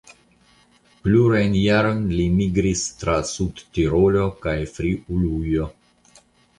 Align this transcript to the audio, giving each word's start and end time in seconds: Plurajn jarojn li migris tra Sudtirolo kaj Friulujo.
Plurajn 1.03 1.57
jarojn 1.59 2.01
li 2.15 2.27
migris 2.39 2.83
tra 3.05 3.21
Sudtirolo 3.35 4.27
kaj 4.45 4.59
Friulujo. 4.77 5.75